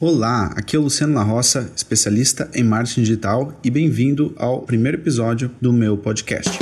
Olá, 0.00 0.52
aqui 0.54 0.76
é 0.76 0.78
o 0.78 0.82
Luciano 0.82 1.12
La 1.14 1.24
Roça, 1.24 1.72
especialista 1.74 2.48
em 2.54 2.62
marketing 2.62 3.02
digital 3.02 3.58
e 3.64 3.68
bem-vindo 3.68 4.32
ao 4.36 4.62
primeiro 4.62 4.96
episódio 4.96 5.50
do 5.60 5.72
meu 5.72 5.98
podcast. 5.98 6.56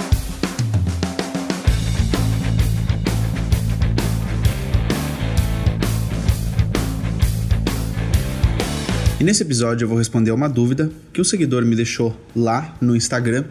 E 9.18 9.24
nesse 9.24 9.42
episódio 9.42 9.86
eu 9.86 9.88
vou 9.88 9.96
responder 9.96 10.30
uma 10.30 10.46
dúvida 10.46 10.90
que 11.10 11.22
um 11.22 11.24
seguidor 11.24 11.64
me 11.64 11.74
deixou 11.74 12.14
lá 12.34 12.76
no 12.82 12.94
Instagram, 12.94 13.44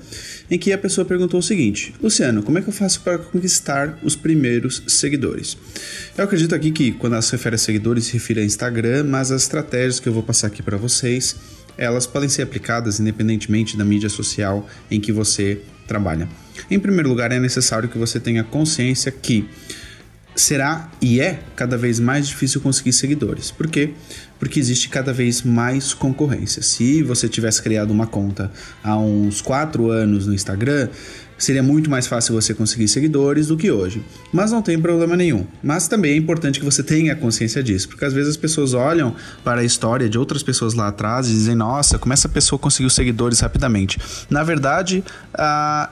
em 0.50 0.60
que 0.60 0.72
a 0.72 0.78
pessoa 0.78 1.04
perguntou 1.04 1.40
o 1.40 1.44
seguinte: 1.44 1.92
Luciano, 2.00 2.44
como 2.44 2.60
é 2.60 2.62
que 2.62 2.70
eu 2.70 2.74
faço 2.74 3.02
para 3.02 3.18
conquistar 3.18 3.98
os 4.04 4.16
primeiros 4.16 4.84
seguidores? 4.88 5.58
Eu 6.16 6.24
acredito 6.24 6.54
aqui 6.54 6.70
que 6.70 6.92
quando 6.92 7.14
ela 7.14 7.22
se 7.24 7.32
refere 7.32 7.56
a 7.56 7.58
seguidores 7.58 8.06
se 8.06 8.14
refere 8.14 8.42
a 8.42 8.44
Instagram, 8.44 9.06
mas 9.06 9.32
as 9.32 9.42
estratégias 9.42 10.00
que 10.00 10.08
eu 10.08 10.14
vou 10.14 10.22
passar 10.22 10.48
aqui 10.48 10.62
para 10.62 10.78
vocês, 10.78 11.36
elas 11.76 12.06
podem 12.06 12.30
ser 12.30 12.44
aplicadas 12.44 13.00
independentemente 13.00 13.76
da 13.76 13.84
mídia 13.84 14.08
social 14.08 14.70
em 14.92 15.02
que 15.02 15.12
você 15.12 15.62
trabalha. 15.88 16.30
Em 16.70 16.78
primeiro 16.78 17.10
lugar, 17.10 17.32
é 17.32 17.40
necessário 17.40 17.90
que 17.90 17.98
você 17.98 18.20
tenha 18.20 18.44
consciência 18.44 19.12
que 19.12 19.50
será 20.36 20.92
e 21.02 21.22
é 21.22 21.40
cada 21.56 21.78
vez 21.78 22.00
mais 22.00 22.28
difícil 22.28 22.60
conseguir 22.62 22.94
seguidores. 22.94 23.52
Por 23.52 23.68
quê? 23.68 23.94
Porque 24.40 24.60
existe 24.60 24.90
cada 24.90 25.14
vez 25.14 25.42
mais 25.42 25.94
concorrência. 25.94 26.62
Se 26.62 27.02
você 27.02 27.30
tivesse 27.30 27.62
criado 27.62 27.92
uma 27.92 28.06
conta 28.06 28.52
há 28.84 28.98
uns 28.98 29.42
4 29.42 29.90
anos 29.90 30.28
no 30.28 30.34
Instagram, 30.34 30.90
seria 31.38 31.64
muito 31.64 31.90
mais 31.90 32.08
fácil 32.08 32.34
você 32.34 32.54
conseguir 32.54 32.88
seguidores 32.88 33.48
do 33.48 33.58
que 33.58 33.72
hoje. 33.72 34.04
Mas 34.34 34.52
não 34.52 34.62
tem 34.62 34.80
problema 34.80 35.16
nenhum. 35.16 35.46
Mas 35.64 35.88
também 35.88 36.14
é 36.14 36.16
importante 36.16 36.60
que 36.60 36.66
você 36.66 36.84
tenha 36.84 37.16
consciência 37.16 37.64
disso, 37.64 37.88
porque 37.88 38.06
às 38.06 38.14
vezes 38.14 38.32
as 38.32 38.38
pessoas 38.38 38.74
olham 38.74 39.16
para 39.44 39.62
a 39.62 39.64
história 39.64 40.10
de 40.10 40.18
outras 40.18 40.44
pessoas 40.44 40.74
lá 40.74 40.90
atrás 40.90 41.28
e 41.28 41.32
dizem: 41.32 41.56
nossa, 41.56 41.98
como 41.98 42.14
essa 42.14 42.28
pessoa 42.28 42.60
conseguiu 42.60 42.90
seguidores 42.90 43.40
rapidamente. 43.40 43.98
Na 44.30 44.44
verdade, 44.44 45.04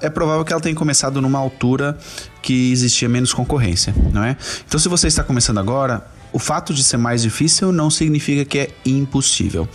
é 0.01 0.09
provável 0.09 0.43
que 0.43 0.51
ela 0.51 0.61
tenha 0.61 0.75
começado 0.75 1.21
numa 1.21 1.39
altura 1.39 1.97
que 2.41 2.71
existia 2.71 3.07
menos 3.07 3.33
concorrência, 3.33 3.95
não 4.11 4.23
é? 4.23 4.35
Então, 4.67 4.79
se 4.79 4.89
você 4.89 5.07
está 5.07 5.23
começando 5.23 5.59
agora, 5.59 6.05
o 6.33 6.39
fato 6.39 6.73
de 6.73 6.83
ser 6.83 6.97
mais 6.97 7.21
difícil 7.21 7.71
não 7.71 7.89
significa 7.89 8.43
que 8.43 8.59
é 8.59 8.69
impossível. 8.85 9.69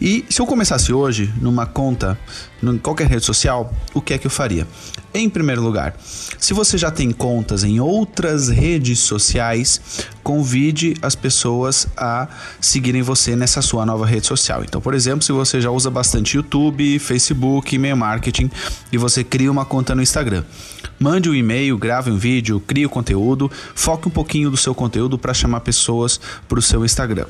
E 0.00 0.24
se 0.30 0.40
eu 0.40 0.46
começasse 0.46 0.92
hoje 0.92 1.32
numa 1.40 1.66
conta, 1.66 2.18
em 2.62 2.78
qualquer 2.78 3.06
rede 3.06 3.24
social, 3.24 3.72
o 3.92 4.00
que 4.00 4.14
é 4.14 4.18
que 4.18 4.26
eu 4.26 4.30
faria? 4.30 4.66
Em 5.12 5.30
primeiro 5.30 5.62
lugar, 5.62 5.96
se 6.38 6.52
você 6.52 6.76
já 6.76 6.90
tem 6.90 7.10
contas 7.10 7.64
em 7.64 7.80
outras 7.80 8.48
redes 8.48 8.98
sociais, 8.98 9.80
convide 10.22 10.94
as 11.00 11.14
pessoas 11.14 11.88
a 11.96 12.28
seguirem 12.60 13.00
você 13.00 13.34
nessa 13.34 13.62
sua 13.62 13.86
nova 13.86 14.04
rede 14.04 14.26
social. 14.26 14.62
Então, 14.62 14.80
por 14.80 14.92
exemplo, 14.92 15.22
se 15.22 15.32
você 15.32 15.60
já 15.60 15.70
usa 15.70 15.90
bastante 15.90 16.36
YouTube, 16.36 16.98
Facebook, 16.98 17.74
e-mail 17.74 17.96
marketing 17.96 18.50
e 18.92 18.98
você 18.98 19.24
cria 19.24 19.50
uma 19.50 19.64
conta 19.64 19.94
no 19.94 20.02
Instagram, 20.02 20.44
mande 20.98 21.30
um 21.30 21.34
e-mail, 21.34 21.78
grave 21.78 22.10
um 22.10 22.18
vídeo, 22.18 22.60
crie 22.60 22.84
o 22.84 22.90
conteúdo, 22.90 23.50
foque 23.74 24.08
um 24.08 24.10
pouquinho 24.10 24.50
do 24.50 24.56
seu 24.56 24.74
conteúdo 24.74 25.16
para 25.16 25.32
chamar 25.32 25.60
pessoas 25.60 26.20
para 26.46 26.58
o 26.58 26.62
seu 26.62 26.84
Instagram. 26.84 27.26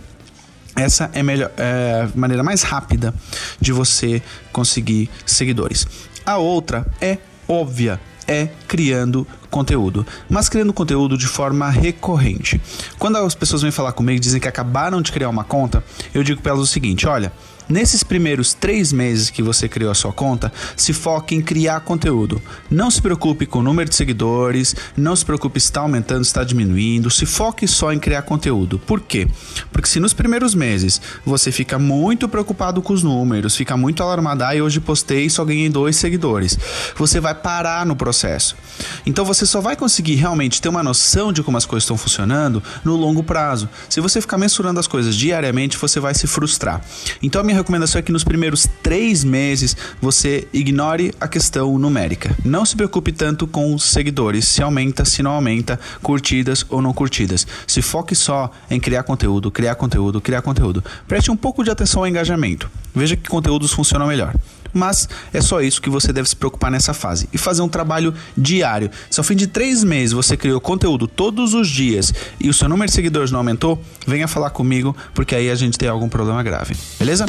Essa 0.77 1.11
é, 1.15 1.23
melhor, 1.23 1.51
é 1.57 2.07
a 2.07 2.19
maneira 2.19 2.43
mais 2.43 2.63
rápida 2.63 3.15
de 3.59 3.73
você 3.73 4.23
conseguir 4.53 5.09
seguidores. 5.25 5.87
A 6.25 6.37
outra 6.37 6.87
é 7.01 7.17
óbvia, 7.49 7.99
é 8.29 8.49
criando 8.69 9.27
conteúdo, 9.51 10.07
mas 10.29 10.51
criando 10.51 10.73
conteúdo 10.73 11.17
de 11.17 11.27
forma 11.27 11.71
recorrente. 11.71 12.61
Quando 12.99 13.17
as 13.17 13.35
pessoas 13.35 13.63
vêm 13.63 13.71
falar 13.71 13.93
comigo 13.93 14.19
e 14.19 14.21
dizem 14.21 14.41
que 14.41 14.49
acabaram 14.49 15.01
de 15.01 15.11
criar 15.13 15.31
uma 15.31 15.45
conta, 15.45 15.83
eu 16.13 16.23
digo 16.23 16.43
para 16.43 16.53
elas 16.53 16.65
o 16.65 16.67
seguinte: 16.67 17.07
olha, 17.07 17.33
Nesses 17.69 18.05
primeiros 18.05 18.55
três 18.55 18.93
meses 18.93 19.29
que 19.29 19.43
você 19.43 19.69
criou 19.69 19.91
a 19.91 19.95
sua 19.95 20.13
conta, 20.13 20.53
se 20.77 20.93
foque 20.93 21.35
em 21.35 21.41
criar 21.41 21.81
conteúdo. 21.81 22.41
Não 22.71 22.91
se 22.91 23.03
preocupe 23.03 23.45
com 23.45 23.59
o 23.59 23.63
número 23.63 23.89
de 23.89 23.97
seguidores, 23.97 24.75
não 24.97 25.17
se 25.17 25.25
preocupe 25.25 25.59
se 25.59 25.67
está 25.67 25.81
aumentando, 25.81 26.25
se 26.25 26.31
está 26.31 26.45
diminuindo. 26.45 27.11
Se 27.11 27.27
foque 27.27 27.67
só 27.67 27.93
em 27.93 27.99
criar 27.99 28.23
conteúdo. 28.23 28.79
Por 28.79 29.01
quê? 29.01 29.27
Porque 29.73 29.89
se 29.89 29.99
nos 29.99 30.13
primeiros 30.13 30.55
meses 30.55 31.01
você 31.25 31.51
fica 31.51 31.79
muito 31.79 32.29
preocupado 32.29 32.81
com 32.81 32.93
os 32.93 33.03
números, 33.03 33.57
fica 33.57 33.77
muito 33.77 34.03
alarmado, 34.03 34.45
ah, 34.45 34.55
hoje 34.63 34.81
postei 34.81 35.27
e 35.27 35.31
só 35.31 35.45
ganhei 35.45 35.69
dois 35.69 35.97
seguidores, 35.97 36.59
você 36.97 37.21
vai 37.21 37.35
parar 37.35 37.85
no 37.85 37.97
processo. 37.97 38.57
Então 39.05 39.25
você 39.25 39.45
só 39.45 39.61
vai 39.61 39.75
conseguir 39.77 40.15
realmente 40.15 40.63
ter 40.63 40.69
uma 40.69 40.83
noção 40.83 41.33
de 41.33 41.43
como 41.43 41.57
as 41.57 41.67
coisas 41.67 41.85
estão 41.85 41.97
funcionando 41.97 42.63
no 42.85 42.95
longo 42.97 43.23
prazo. 43.23 43.69
Se 43.89 44.01
você 44.01 44.21
ficar 44.21 44.39
mensurando 44.39 44.79
as 44.79 44.87
coisas 44.87 45.17
diariamente, 45.17 45.77
você 45.77 45.99
vai 45.99 46.15
se 46.15 46.27
frustrar. 46.27 46.81
Então 47.23 47.41
a 47.41 47.45
minha 47.45 47.56
recomendação 47.57 47.99
é 47.99 48.03
que 48.03 48.13
nos 48.13 48.25
primeiros 48.25 48.69
três 48.83 49.25
meses 49.25 49.77
você 50.01 50.47
ignore 50.53 51.13
a 51.21 51.27
questão 51.27 51.79
numérica. 51.79 52.37
Não 52.45 52.65
se 52.65 52.77
preocupe 52.77 53.13
tanto 53.13 53.47
com 53.47 53.75
os 53.75 53.85
seguidores, 53.85 54.47
se 54.47 54.63
aumenta, 54.63 55.05
se 55.05 55.23
não 55.23 55.33
aumenta, 55.33 55.79
curtidas 56.03 56.65
ou 56.69 56.81
não 56.81 56.93
curtidas. 56.93 57.47
Se 57.67 57.83
foque 57.83 58.15
só 58.15 58.51
em 58.71 58.79
criar 58.79 59.03
conteúdo, 59.03 59.51
criar 59.51 59.75
conteúdo, 59.75 60.21
criar 60.21 60.43
conteúdo. 60.43 60.85
Preste 61.09 61.31
um 61.31 61.37
pouco 61.37 61.65
de 61.65 61.71
atenção 61.71 62.03
ao 62.03 62.09
engajamento. 62.09 62.71
Veja 62.95 63.17
que 63.17 63.29
conteúdos 63.29 63.73
funcionam 63.73 64.07
melhor 64.07 64.35
mas 64.77 65.09
é 65.33 65.41
só 65.41 65.61
isso 65.61 65.81
que 65.81 65.91
você 65.91 66.13
deve 66.13 66.29
se 66.29 66.37
preocupar 66.37 66.71
nessa 66.71 66.93
fase 66.95 67.29
e 67.33 67.39
fazer 67.39 67.63
um 67.63 67.69
trabalho 67.69 68.15
diário. 68.37 68.91
Se 69.11 69.19
ao 69.19 69.25
fim 69.25 69.35
de 69.35 69.47
três 69.47 69.83
meses 69.83 70.13
você 70.13 70.37
criou 70.37 70.61
conteúdo 70.61 71.09
todos 71.09 71.55
os 71.55 71.69
dias 71.69 72.13
e 72.39 72.49
o 72.49 72.55
seu 72.55 72.69
número 72.69 72.89
de 72.89 72.95
seguidores 72.95 73.31
não 73.31 73.41
aumentou, 73.41 73.83
venha 74.07 74.29
falar 74.29 74.51
comigo 74.51 74.95
porque 75.15 75.35
aí 75.35 75.51
a 75.51 75.55
gente 75.55 75.79
tem 75.79 75.89
algum 75.89 76.09
problema 76.09 76.43
grave, 76.43 76.77
beleza? 76.99 77.27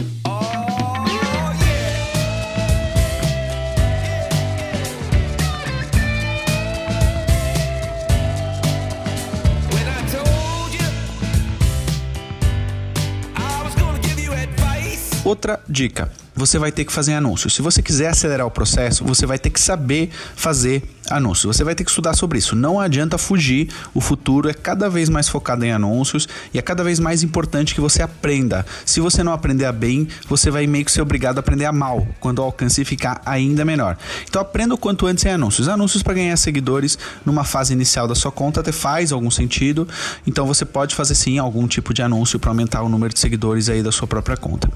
Outra 15.28 15.60
dica: 15.68 16.10
você 16.38 16.60
vai 16.60 16.72
ter 16.72 16.86
que 16.86 16.94
fazer 16.94 17.14
anúncios. 17.14 17.54
Se 17.54 17.62
você 17.62 17.82
quiser 17.82 18.10
acelerar 18.10 18.46
o 18.46 18.52
processo, 18.52 19.04
você 19.04 19.26
vai 19.26 19.40
ter 19.40 19.50
que 19.50 19.60
saber 19.60 20.10
fazer 20.36 20.84
anúncios. 21.10 21.56
Você 21.56 21.64
vai 21.64 21.76
ter 21.76 21.84
que 21.84 21.90
estudar 21.90 22.14
sobre 22.14 22.40
isso. 22.40 22.56
Não 22.56 22.80
adianta 22.80 23.18
fugir. 23.18 23.70
O 23.94 24.02
futuro 24.02 24.50
é 24.50 24.54
cada 24.54 24.90
vez 24.90 25.10
mais 25.10 25.30
focado 25.30 25.64
em 25.64 25.72
anúncios 25.72 26.28
e 26.54 26.60
é 26.60 26.62
cada 26.62 26.84
vez 26.84 27.00
mais 27.00 27.24
importante 27.24 27.74
que 27.74 27.82
você 27.82 28.02
aprenda. 28.02 28.66
Se 28.86 29.00
você 29.00 29.24
não 29.24 29.32
aprender 29.32 29.66
a 29.66 29.72
bem, 29.72 30.08
você 30.28 30.52
vai 30.52 30.68
meio 30.68 30.86
que 30.86 30.92
ser 30.92 31.02
obrigado 31.02 31.38
a 31.38 31.40
aprender 31.40 31.66
a 31.66 31.72
mal, 31.72 32.08
quando 32.20 32.40
o 32.40 32.42
alcance 32.42 32.84
ficar 32.84 33.22
ainda 33.26 33.64
menor. 33.64 33.98
Então 34.28 34.42
aprenda 34.42 34.76
o 34.76 34.78
quanto 34.78 35.06
antes 35.08 35.24
em 35.26 35.30
anúncios. 35.30 35.68
Anúncios 35.68 36.04
para 36.04 36.14
ganhar 36.14 36.36
seguidores 36.38 36.98
numa 37.26 37.44
fase 37.44 37.74
inicial 37.74 38.08
da 38.08 38.16
sua 38.16 38.32
conta 38.32 38.60
até 38.60 38.72
faz 38.72 39.12
algum 39.12 39.32
sentido. 39.32 39.88
Então 40.26 40.46
você 40.46 40.66
pode 40.66 40.96
fazer 40.96 41.16
sim 41.16 41.38
algum 41.38 41.68
tipo 41.68 41.94
de 41.94 42.02
anúncio 42.02 42.40
para 42.40 42.52
aumentar 42.52 42.82
o 42.82 42.90
número 42.90 43.14
de 43.14 43.20
seguidores 43.20 43.70
aí 43.70 43.82
da 43.82 43.92
sua 43.92 44.08
própria 44.08 44.36
conta. 44.36 44.70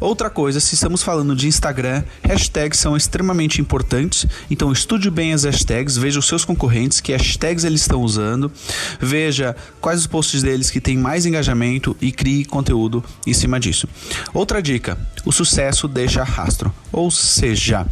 Outra 0.00 0.28
coisa, 0.28 0.60
se 0.60 0.74
estamos 0.74 1.02
falando 1.02 1.36
de 1.36 1.46
Instagram, 1.46 2.02
hashtags 2.22 2.78
são 2.78 2.96
extremamente 2.96 3.60
importantes. 3.60 4.26
Então 4.50 4.72
estude 4.72 5.10
bem 5.10 5.32
as 5.32 5.44
hashtags 5.44 5.67
hashtags, 5.68 5.96
veja 5.96 6.18
os 6.18 6.26
seus 6.26 6.44
concorrentes, 6.44 7.00
que 7.00 7.12
hashtags 7.12 7.64
eles 7.64 7.82
estão 7.82 8.02
usando, 8.02 8.50
veja 8.98 9.54
quais 9.80 10.00
os 10.00 10.06
posts 10.06 10.42
deles 10.42 10.70
que 10.70 10.80
têm 10.80 10.96
mais 10.96 11.26
engajamento 11.26 11.96
e 12.00 12.10
crie 12.10 12.44
conteúdo 12.44 13.04
em 13.26 13.34
cima 13.34 13.60
disso. 13.60 13.86
Outra 14.32 14.62
dica: 14.62 14.98
o 15.24 15.32
sucesso 15.32 15.86
deixa 15.86 16.24
rastro, 16.24 16.72
ou 16.90 17.10
seja, 17.10 17.86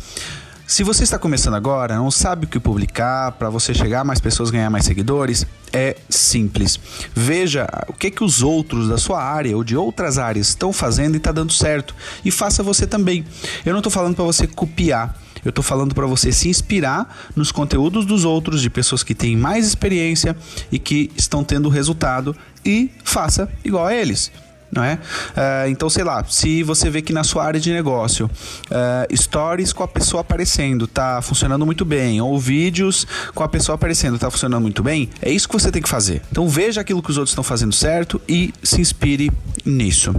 se 0.66 0.82
você 0.82 1.04
está 1.04 1.16
começando 1.16 1.54
agora, 1.54 1.94
não 1.94 2.10
sabe 2.10 2.46
o 2.46 2.48
que 2.48 2.58
publicar 2.58 3.32
para 3.32 3.48
você 3.48 3.72
chegar 3.72 4.00
a 4.00 4.04
mais 4.04 4.18
pessoas, 4.18 4.50
ganhar 4.50 4.68
mais 4.68 4.84
seguidores, 4.84 5.46
é 5.72 5.96
simples. 6.08 6.80
Veja 7.14 7.68
o 7.86 7.92
que 7.92 8.10
que 8.10 8.24
os 8.24 8.42
outros 8.42 8.88
da 8.88 8.98
sua 8.98 9.22
área 9.22 9.56
ou 9.56 9.62
de 9.62 9.76
outras 9.76 10.18
áreas 10.18 10.48
estão 10.48 10.72
fazendo 10.72 11.14
e 11.14 11.18
está 11.18 11.30
dando 11.30 11.52
certo 11.52 11.94
e 12.24 12.32
faça 12.32 12.64
você 12.64 12.84
também. 12.84 13.24
Eu 13.64 13.72
não 13.72 13.78
estou 13.78 13.92
falando 13.92 14.16
para 14.16 14.24
você 14.24 14.46
copiar. 14.46 15.25
Eu 15.46 15.50
estou 15.50 15.62
falando 15.62 15.94
para 15.94 16.06
você 16.06 16.32
se 16.32 16.48
inspirar 16.48 17.30
nos 17.36 17.52
conteúdos 17.52 18.04
dos 18.04 18.24
outros, 18.24 18.60
de 18.60 18.68
pessoas 18.68 19.04
que 19.04 19.14
têm 19.14 19.36
mais 19.36 19.64
experiência 19.64 20.36
e 20.72 20.78
que 20.78 21.08
estão 21.16 21.44
tendo 21.44 21.68
resultado 21.68 22.34
e 22.64 22.90
faça 23.04 23.48
igual 23.64 23.86
a 23.86 23.94
eles 23.94 24.32
não 24.70 24.82
é? 24.82 24.94
Uh, 24.94 25.70
então, 25.70 25.88
sei 25.88 26.04
lá, 26.04 26.24
se 26.28 26.62
você 26.62 26.90
vê 26.90 27.02
que 27.02 27.12
na 27.12 27.24
sua 27.24 27.44
área 27.44 27.60
de 27.60 27.72
negócio 27.72 28.26
uh, 28.26 29.16
stories 29.16 29.72
com 29.72 29.82
a 29.82 29.88
pessoa 29.88 30.20
aparecendo 30.20 30.86
tá 30.86 31.20
funcionando 31.22 31.64
muito 31.64 31.84
bem, 31.84 32.20
ou 32.20 32.38
vídeos 32.38 33.06
com 33.34 33.42
a 33.42 33.48
pessoa 33.48 33.74
aparecendo 33.74 34.18
tá 34.18 34.30
funcionando 34.30 34.62
muito 34.62 34.82
bem, 34.82 35.10
é 35.20 35.30
isso 35.30 35.48
que 35.48 35.54
você 35.54 35.70
tem 35.70 35.82
que 35.82 35.88
fazer. 35.88 36.22
Então, 36.30 36.48
veja 36.48 36.80
aquilo 36.80 37.02
que 37.02 37.10
os 37.10 37.16
outros 37.16 37.32
estão 37.32 37.44
fazendo 37.44 37.72
certo 37.72 38.20
e 38.28 38.52
se 38.62 38.80
inspire 38.80 39.30
nisso. 39.64 40.14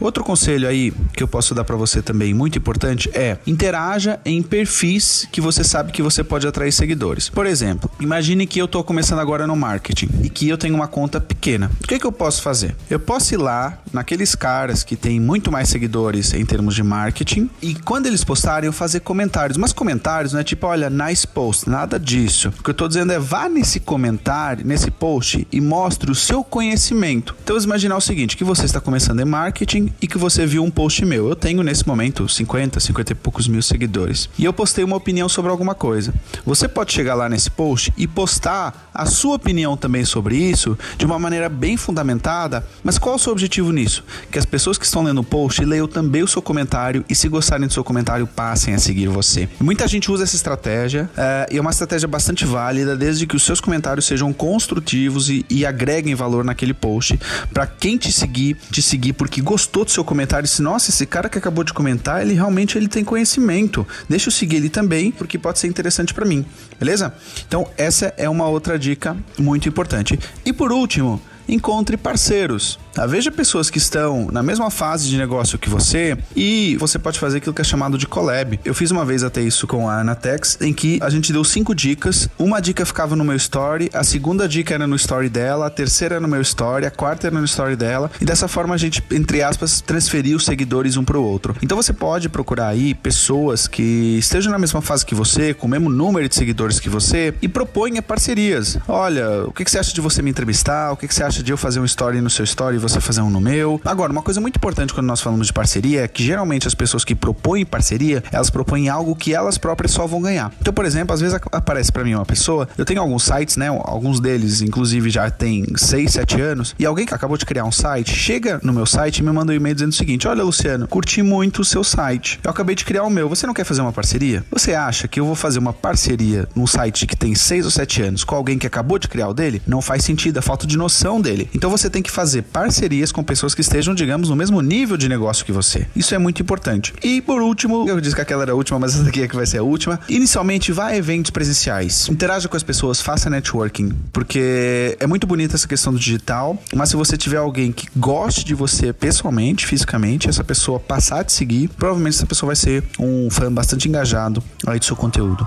Outro 0.00 0.22
conselho 0.22 0.68
aí 0.68 0.92
que 1.14 1.22
eu 1.22 1.28
posso 1.28 1.54
dar 1.54 1.64
para 1.64 1.76
você 1.76 2.02
também 2.02 2.34
muito 2.34 2.58
importante 2.58 3.10
é 3.14 3.38
interaja 3.46 4.20
em 4.24 4.42
perfis 4.42 5.26
que 5.30 5.40
você 5.40 5.64
sabe 5.64 5.92
que 5.92 6.02
você 6.02 6.22
pode 6.22 6.46
atrair 6.46 6.72
seguidores. 6.72 7.28
Por 7.28 7.46
exemplo, 7.46 7.90
imagine 8.00 8.46
que 8.46 8.60
eu 8.60 8.66
estou 8.66 8.82
começando 8.84 9.20
agora 9.20 9.46
no 9.46 9.56
marketing 9.56 10.08
e 10.22 10.28
que 10.28 10.48
eu 10.48 10.58
tenho 10.58 10.74
uma 10.74 10.88
conta 10.88 11.20
pequena. 11.20 11.70
O 11.82 11.86
que, 11.86 11.98
que 11.98 12.06
eu 12.06 12.12
posso 12.12 12.42
fazer? 12.42 12.76
Eu 12.90 13.00
posso 13.00 13.34
ir 13.34 13.38
lá 13.38 13.78
naqueles 13.92 14.34
caras 14.34 14.84
que 14.84 14.96
têm 14.96 15.18
muito 15.18 15.50
mais 15.50 15.68
seguidores 15.68 16.34
em 16.34 16.44
termos 16.44 16.74
de 16.74 16.82
marketing 16.82 17.48
e 17.62 17.74
quando 17.74 18.06
eles 18.06 18.22
postarem 18.22 18.66
eu 18.66 18.72
fazer 18.72 19.00
comentários, 19.00 19.56
mas 19.56 19.72
comentários 19.72 20.32
não 20.32 20.40
é 20.40 20.44
tipo, 20.44 20.66
olha, 20.66 20.90
nice 20.90 21.26
post, 21.26 21.68
nada 21.68 21.98
disso. 21.98 22.52
O 22.58 22.62
que 22.62 22.70
eu 22.70 22.74
tô 22.74 22.86
dizendo 22.86 23.12
é 23.12 23.18
vá 23.18 23.48
nesse 23.48 23.80
comentário, 23.80 24.66
nesse 24.66 24.90
post 24.90 25.46
e 25.50 25.60
mostre 25.60 26.10
o 26.10 26.14
seu 26.14 26.44
conhecimento. 26.44 27.34
Então, 27.42 27.56
imaginar 27.64 27.96
o 27.96 28.00
seguinte, 28.00 28.36
que 28.36 28.44
você 28.44 28.64
está 28.64 28.80
começando 28.80 29.20
em 29.20 29.24
marketing 29.24 29.92
e 30.00 30.06
que 30.06 30.18
você 30.18 30.44
viu 30.44 30.62
um 30.62 30.70
post 30.70 31.04
meu. 31.04 31.28
Eu 31.28 31.36
tenho 31.36 31.62
nesse 31.62 31.86
momento 31.86 32.28
50, 32.28 32.78
50 32.78 33.12
e 33.12 33.14
poucos 33.14 33.48
mil 33.48 33.62
seguidores. 33.62 34.28
E 34.38 34.44
eu 34.44 34.52
postei 34.52 34.84
uma 34.84 34.96
opinião 34.96 35.28
sobre 35.28 35.50
alguma 35.50 35.74
coisa. 35.74 36.12
Você 36.44 36.68
pode 36.68 36.92
chegar 36.92 37.14
lá 37.14 37.28
nesse 37.28 37.50
post 37.50 37.92
e 37.96 38.06
postar 38.06 38.90
a 38.92 39.06
sua 39.06 39.36
opinião 39.36 39.76
também 39.76 40.04
sobre 40.04 40.36
isso 40.36 40.76
de 40.98 41.06
uma 41.06 41.18
maneira 41.18 41.48
bem 41.48 41.76
fundamentada. 41.76 42.66
Mas 42.82 42.98
qual 42.98 43.14
é 43.14 43.16
o 43.16 43.18
seu 43.18 43.32
objetivo 43.32 43.71
nisso? 43.72 44.04
Que 44.30 44.38
as 44.38 44.44
pessoas 44.44 44.78
que 44.78 44.84
estão 44.84 45.02
lendo 45.02 45.20
o 45.20 45.24
post 45.24 45.64
leiam 45.64 45.88
também 45.88 46.22
o 46.22 46.28
seu 46.28 46.42
comentário 46.42 47.04
e, 47.08 47.14
se 47.14 47.28
gostarem 47.28 47.66
do 47.66 47.72
seu 47.72 47.84
comentário, 47.84 48.26
passem 48.26 48.74
a 48.74 48.78
seguir 48.78 49.08
você. 49.08 49.48
Muita 49.60 49.86
gente 49.88 50.10
usa 50.10 50.24
essa 50.24 50.36
estratégia 50.36 51.10
é, 51.16 51.48
e 51.52 51.58
é 51.58 51.60
uma 51.60 51.70
estratégia 51.70 52.08
bastante 52.08 52.44
válida, 52.44 52.96
desde 52.96 53.26
que 53.26 53.36
os 53.36 53.42
seus 53.42 53.60
comentários 53.60 54.06
sejam 54.06 54.32
construtivos 54.32 55.30
e, 55.30 55.44
e 55.48 55.64
agreguem 55.64 56.14
valor 56.14 56.44
naquele 56.44 56.74
post 56.74 57.18
para 57.52 57.66
quem 57.66 57.96
te 57.96 58.12
seguir, 58.12 58.56
te 58.70 58.82
seguir 58.82 59.12
porque 59.12 59.40
gostou 59.40 59.84
do 59.84 59.90
seu 59.90 60.04
comentário. 60.04 60.48
Se 60.48 60.62
nossa, 60.62 60.90
esse 60.90 61.06
cara 61.06 61.28
que 61.28 61.38
acabou 61.38 61.64
de 61.64 61.72
comentar, 61.72 62.22
ele 62.22 62.34
realmente 62.34 62.76
ele 62.76 62.88
tem 62.88 63.04
conhecimento. 63.04 63.86
Deixa 64.08 64.28
eu 64.28 64.32
seguir 64.32 64.56
ele 64.56 64.68
também, 64.68 65.10
porque 65.10 65.38
pode 65.38 65.58
ser 65.58 65.68
interessante 65.68 66.12
para 66.14 66.24
mim. 66.24 66.44
Beleza? 66.78 67.14
Então, 67.46 67.66
essa 67.76 68.12
é 68.16 68.28
uma 68.28 68.46
outra 68.46 68.78
dica 68.78 69.16
muito 69.38 69.68
importante. 69.68 70.18
E 70.44 70.52
por 70.52 70.72
último, 70.72 71.20
encontre 71.48 71.96
parceiros. 71.96 72.78
Tá? 72.92 73.06
Veja 73.06 73.30
pessoas 73.30 73.70
que 73.70 73.78
estão 73.78 74.28
na 74.30 74.42
mesma 74.42 74.70
fase 74.70 75.08
de 75.08 75.16
negócio 75.16 75.58
que 75.58 75.68
você 75.68 76.16
e 76.36 76.76
você 76.78 76.98
pode 76.98 77.18
fazer 77.18 77.38
aquilo 77.38 77.54
que 77.54 77.60
é 77.60 77.64
chamado 77.64 77.96
de 77.96 78.06
collab. 78.06 78.60
Eu 78.64 78.74
fiz 78.74 78.90
uma 78.90 79.04
vez 79.04 79.24
até 79.24 79.40
isso 79.40 79.66
com 79.66 79.88
a 79.88 80.00
Anatex, 80.00 80.58
em 80.60 80.72
que 80.72 80.98
a 81.02 81.08
gente 81.08 81.32
deu 81.32 81.42
cinco 81.42 81.74
dicas. 81.74 82.28
Uma 82.38 82.60
dica 82.60 82.84
ficava 82.84 83.16
no 83.16 83.24
meu 83.24 83.36
story, 83.36 83.90
a 83.94 84.04
segunda 84.04 84.46
dica 84.46 84.74
era 84.74 84.86
no 84.86 84.96
story 84.96 85.28
dela, 85.28 85.66
a 85.66 85.70
terceira 85.70 86.20
no 86.20 86.28
meu 86.28 86.40
story, 86.42 86.84
a 86.84 86.90
quarta 86.90 87.28
era 87.28 87.38
no 87.38 87.44
story 87.44 87.76
dela. 87.76 88.10
E 88.20 88.24
dessa 88.24 88.46
forma 88.46 88.74
a 88.74 88.78
gente, 88.78 89.02
entre 89.10 89.42
aspas, 89.42 89.80
transferiu 89.80 90.36
os 90.36 90.44
seguidores 90.44 90.96
um 90.96 91.04
para 91.04 91.18
o 91.18 91.24
outro. 91.24 91.56
Então 91.62 91.76
você 91.76 91.92
pode 91.92 92.28
procurar 92.28 92.68
aí 92.68 92.94
pessoas 92.94 93.66
que 93.66 94.18
estejam 94.18 94.52
na 94.52 94.58
mesma 94.58 94.82
fase 94.82 95.06
que 95.06 95.14
você, 95.14 95.54
com 95.54 95.66
o 95.66 95.70
mesmo 95.70 95.88
número 95.88 96.28
de 96.28 96.34
seguidores 96.34 96.78
que 96.78 96.88
você 96.88 97.34
e 97.40 97.48
proponha 97.48 98.02
parcerias. 98.02 98.78
Olha, 98.86 99.44
o 99.44 99.52
que, 99.52 99.64
que 99.64 99.70
você 99.70 99.78
acha 99.78 99.94
de 99.94 100.00
você 100.00 100.20
me 100.20 100.30
entrevistar? 100.30 100.92
O 100.92 100.96
que, 100.96 101.08
que 101.08 101.14
você 101.14 101.24
acha 101.24 101.42
de 101.42 101.52
eu 101.52 101.56
fazer 101.56 101.80
um 101.80 101.84
story 101.84 102.20
no 102.20 102.28
seu 102.28 102.44
story? 102.44 102.81
Você 102.82 103.00
fazer 103.00 103.22
um 103.22 103.30
no 103.30 103.40
meu. 103.40 103.80
Agora, 103.84 104.12
uma 104.12 104.22
coisa 104.22 104.40
muito 104.40 104.56
importante 104.56 104.92
quando 104.92 105.06
nós 105.06 105.20
falamos 105.20 105.46
de 105.46 105.52
parceria 105.52 106.02
é 106.02 106.08
que 106.08 106.22
geralmente 106.22 106.66
as 106.66 106.74
pessoas 106.74 107.04
que 107.04 107.14
propõem 107.14 107.64
parceria, 107.64 108.22
elas 108.30 108.50
propõem 108.50 108.88
algo 108.88 109.14
que 109.16 109.34
elas 109.34 109.56
próprias 109.58 109.92
só 109.92 110.06
vão 110.06 110.20
ganhar. 110.20 110.52
Então, 110.60 110.72
por 110.72 110.84
exemplo, 110.84 111.14
às 111.14 111.20
vezes 111.20 111.38
aparece 111.50 111.90
para 111.90 112.04
mim 112.04 112.14
uma 112.14 112.26
pessoa, 112.26 112.68
eu 112.76 112.84
tenho 112.84 113.00
alguns 113.00 113.24
sites, 113.24 113.56
né? 113.56 113.68
Alguns 113.68 114.20
deles, 114.20 114.60
inclusive, 114.60 115.10
já 115.10 115.30
tem 115.30 115.64
6, 115.74 116.12
7 116.12 116.40
anos, 116.40 116.74
e 116.78 116.84
alguém 116.84 117.06
que 117.06 117.14
acabou 117.14 117.36
de 117.36 117.46
criar 117.46 117.64
um 117.64 117.72
site, 117.72 118.14
chega 118.14 118.60
no 118.62 118.72
meu 118.72 118.86
site 118.86 119.18
e 119.18 119.22
me 119.22 119.32
manda 119.32 119.52
um 119.52 119.54
e-mail 119.54 119.74
dizendo 119.74 119.92
o 119.92 119.94
seguinte: 119.94 120.26
Olha, 120.28 120.42
Luciano, 120.42 120.88
curti 120.88 121.22
muito 121.22 121.62
o 121.62 121.64
seu 121.64 121.84
site. 121.84 122.40
Eu 122.42 122.50
acabei 122.50 122.74
de 122.74 122.84
criar 122.84 123.04
o 123.04 123.10
meu. 123.10 123.28
Você 123.28 123.46
não 123.46 123.54
quer 123.54 123.64
fazer 123.64 123.80
uma 123.80 123.92
parceria? 123.92 124.44
Você 124.50 124.74
acha 124.74 125.08
que 125.08 125.20
eu 125.20 125.24
vou 125.24 125.34
fazer 125.34 125.58
uma 125.58 125.72
parceria 125.72 126.48
num 126.54 126.66
site 126.66 127.06
que 127.06 127.16
tem 127.16 127.34
6 127.34 127.64
ou 127.64 127.70
7 127.70 128.02
anos 128.02 128.24
com 128.24 128.34
alguém 128.34 128.58
que 128.58 128.66
acabou 128.66 128.98
de 128.98 129.08
criar 129.08 129.28
o 129.28 129.34
dele? 129.34 129.62
Não 129.66 129.80
faz 129.80 130.04
sentido, 130.04 130.38
é 130.38 130.42
falta 130.42 130.66
de 130.66 130.76
noção 130.76 131.20
dele. 131.20 131.48
Então 131.54 131.70
você 131.70 131.88
tem 131.88 132.02
que 132.02 132.10
fazer 132.10 132.42
parceria 132.42 132.71
parcerias 132.72 133.12
com 133.12 133.22
pessoas 133.22 133.54
que 133.54 133.60
estejam, 133.60 133.94
digamos, 133.94 134.30
no 134.30 134.36
mesmo 134.36 134.62
nível 134.62 134.96
de 134.96 135.06
negócio 135.06 135.44
que 135.44 135.52
você. 135.52 135.86
Isso 135.94 136.14
é 136.14 136.18
muito 136.18 136.40
importante. 136.40 136.94
E 137.02 137.20
por 137.20 137.42
último, 137.42 137.86
eu 137.86 138.00
disse 138.00 138.14
que 138.14 138.22
aquela 138.22 138.42
era 138.42 138.52
a 138.52 138.54
última, 138.54 138.78
mas 138.78 138.94
essa 138.94 139.04
daqui 139.04 139.22
é 139.22 139.28
que 139.28 139.36
vai 139.36 139.44
ser 139.44 139.58
a 139.58 139.62
última. 139.62 140.00
Inicialmente, 140.08 140.72
vá 140.72 140.86
a 140.86 140.96
eventos 140.96 141.30
presenciais. 141.30 142.08
Interaja 142.08 142.48
com 142.48 142.56
as 142.56 142.62
pessoas, 142.62 143.02
faça 143.02 143.28
networking, 143.28 143.92
porque 144.10 144.96
é 144.98 145.06
muito 145.06 145.26
bonita 145.26 145.54
essa 145.54 145.68
questão 145.68 145.92
do 145.92 145.98
digital, 145.98 146.60
mas 146.74 146.88
se 146.88 146.96
você 146.96 147.14
tiver 147.14 147.36
alguém 147.36 147.72
que 147.72 147.86
goste 147.94 148.42
de 148.42 148.54
você 148.54 148.90
pessoalmente, 148.90 149.66
fisicamente, 149.66 150.30
essa 150.30 150.42
pessoa 150.42 150.80
passar 150.80 151.20
a 151.20 151.24
te 151.24 151.32
seguir, 151.32 151.68
provavelmente 151.76 152.16
essa 152.16 152.26
pessoa 152.26 152.48
vai 152.48 152.56
ser 152.56 152.82
um 152.98 153.28
fã 153.30 153.52
bastante 153.52 153.86
engajado 153.86 154.42
aí 154.66 154.78
do 154.78 154.84
seu 154.84 154.96
conteúdo. 154.96 155.46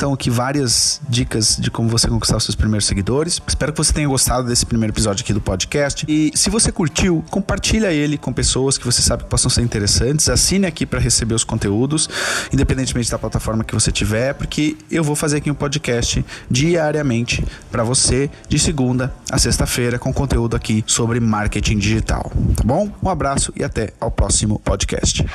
Estão 0.00 0.14
aqui 0.14 0.30
várias 0.30 0.98
dicas 1.06 1.58
de 1.60 1.70
como 1.70 1.86
você 1.90 2.08
conquistar 2.08 2.38
os 2.38 2.44
seus 2.44 2.54
primeiros 2.54 2.86
seguidores. 2.86 3.40
Espero 3.46 3.70
que 3.70 3.76
você 3.76 3.92
tenha 3.92 4.08
gostado 4.08 4.48
desse 4.48 4.64
primeiro 4.64 4.94
episódio 4.94 5.22
aqui 5.22 5.34
do 5.34 5.42
podcast. 5.42 6.06
E 6.08 6.32
se 6.34 6.48
você 6.48 6.72
curtiu, 6.72 7.22
compartilha 7.28 7.92
ele 7.92 8.16
com 8.16 8.32
pessoas 8.32 8.78
que 8.78 8.86
você 8.86 9.02
sabe 9.02 9.24
que 9.24 9.28
possam 9.28 9.50
ser 9.50 9.60
interessantes. 9.60 10.30
Assine 10.30 10.64
aqui 10.64 10.86
para 10.86 10.98
receber 10.98 11.34
os 11.34 11.44
conteúdos, 11.44 12.08
independentemente 12.50 13.10
da 13.10 13.18
plataforma 13.18 13.62
que 13.62 13.74
você 13.74 13.92
tiver, 13.92 14.32
porque 14.32 14.74
eu 14.90 15.04
vou 15.04 15.14
fazer 15.14 15.36
aqui 15.36 15.50
um 15.50 15.54
podcast 15.54 16.24
diariamente 16.50 17.44
para 17.70 17.84
você, 17.84 18.30
de 18.48 18.58
segunda 18.58 19.12
a 19.30 19.38
sexta-feira, 19.38 19.98
com 19.98 20.14
conteúdo 20.14 20.56
aqui 20.56 20.82
sobre 20.86 21.20
marketing 21.20 21.76
digital. 21.76 22.32
Tá 22.56 22.64
bom? 22.64 22.90
Um 23.02 23.10
abraço 23.10 23.52
e 23.54 23.62
até 23.62 23.92
ao 24.00 24.10
próximo 24.10 24.58
podcast. 24.60 25.26